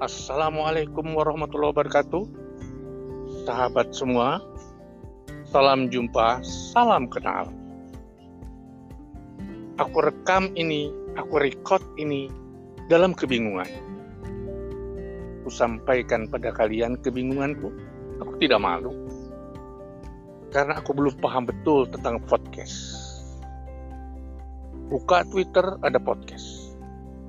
Assalamualaikum 0.00 1.12
warahmatullahi 1.12 1.76
wabarakatuh. 1.76 2.24
Sahabat 3.44 3.92
semua, 3.92 4.40
salam 5.44 5.92
jumpa, 5.92 6.40
salam 6.72 7.04
kenal. 7.04 7.52
Aku 9.76 10.00
rekam 10.00 10.56
ini, 10.56 10.88
aku 11.20 11.44
record 11.44 11.84
ini 12.00 12.32
dalam 12.88 13.12
kebingungan. 13.12 13.68
Aku 15.44 15.52
sampaikan 15.52 16.32
pada 16.32 16.48
kalian 16.48 16.96
kebingunganku. 17.04 17.68
Aku 18.24 18.40
tidak 18.40 18.64
malu. 18.64 18.96
Karena 20.48 20.80
aku 20.80 20.96
belum 20.96 21.20
paham 21.20 21.44
betul 21.44 21.84
tentang 21.92 22.24
podcast. 22.24 22.88
Buka 24.88 25.28
Twitter 25.28 25.76
ada 25.84 26.00
podcast. 26.00 26.72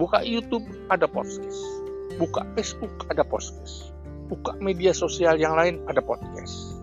Buka 0.00 0.24
YouTube 0.24 0.64
ada 0.88 1.04
podcast 1.04 1.83
Buka 2.14 2.46
Facebook 2.54 3.10
ada 3.10 3.26
podcast. 3.26 3.90
Buka 4.30 4.54
media 4.62 4.94
sosial 4.94 5.34
yang 5.34 5.58
lain 5.58 5.82
ada 5.90 5.98
podcast. 5.98 6.78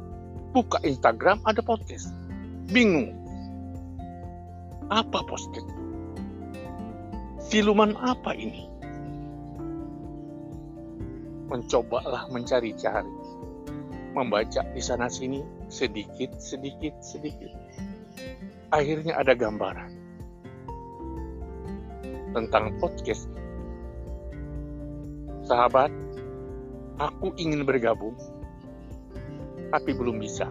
Buka 0.52 0.76
Instagram 0.84 1.40
ada 1.48 1.64
podcast. 1.64 2.12
Bingung. 2.68 3.16
Apa 4.92 5.24
podcast? 5.24 5.72
Siluman 7.40 7.96
apa 7.96 8.36
ini? 8.36 8.68
Mencobalah 11.48 12.28
mencari-cari. 12.28 13.16
Membaca 14.12 14.68
di 14.76 14.84
sana 14.84 15.08
sini 15.08 15.40
sedikit, 15.72 16.36
sedikit, 16.44 16.92
sedikit. 17.00 17.52
Akhirnya 18.76 19.16
ada 19.16 19.32
gambaran 19.32 19.96
tentang 22.36 22.76
podcast 22.84 23.32
Sahabat, 25.42 25.90
aku 27.02 27.34
ingin 27.42 27.66
bergabung, 27.66 28.14
tapi 29.74 29.92
belum 29.98 30.22
bisa. 30.22 30.46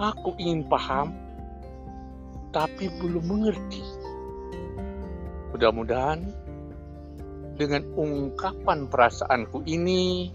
Aku 0.00 0.32
ingin 0.40 0.64
paham, 0.72 1.12
tapi 2.54 2.88
belum 2.96 3.24
mengerti. 3.28 3.84
Mudah-mudahan 5.52 6.32
dengan 7.60 7.84
ungkapan 7.92 8.88
perasaanku 8.88 9.66
ini, 9.68 10.32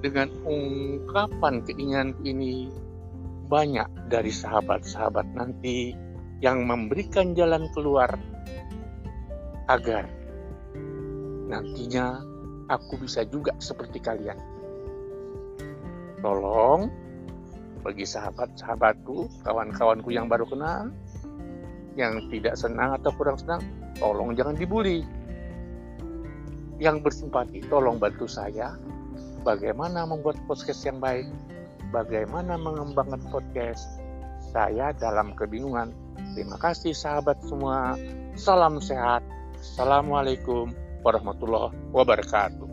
dengan 0.00 0.32
ungkapan 0.46 1.66
keinginanku 1.68 2.22
ini, 2.24 2.72
banyak 3.50 3.88
dari 4.08 4.32
sahabat-sahabat 4.32 5.36
nanti 5.36 5.92
yang 6.38 6.64
memberikan 6.64 7.34
jalan 7.34 7.66
keluar 7.74 8.08
agar 9.68 10.17
nantinya 11.48 12.20
aku 12.68 13.00
bisa 13.00 13.24
juga 13.24 13.56
seperti 13.58 13.98
kalian. 13.98 14.36
Tolong 16.20 16.92
bagi 17.80 18.04
sahabat-sahabatku, 18.04 19.48
kawan-kawanku 19.48 20.12
yang 20.12 20.28
baru 20.28 20.44
kenal, 20.44 20.92
yang 21.96 22.20
tidak 22.28 22.54
senang 22.60 22.92
atau 23.00 23.10
kurang 23.16 23.40
senang, 23.40 23.64
tolong 23.96 24.36
jangan 24.36 24.54
dibully. 24.54 25.02
Yang 26.78 27.10
bersimpati, 27.10 27.64
tolong 27.66 27.98
bantu 27.98 28.30
saya 28.30 28.78
bagaimana 29.42 30.06
membuat 30.06 30.38
podcast 30.46 30.84
yang 30.86 31.00
baik, 31.00 31.26
bagaimana 31.90 32.60
mengembangkan 32.60 33.22
podcast. 33.32 33.98
Saya 34.48 34.96
dalam 34.96 35.36
kebingungan. 35.36 35.92
Terima 36.32 36.56
kasih 36.56 36.96
sahabat 36.96 37.36
semua. 37.44 37.98
Salam 38.32 38.80
sehat. 38.80 39.20
Assalamualaikum 39.58 40.87
warahmatullahi 41.04 41.74
wabarakatuh. 41.92 42.67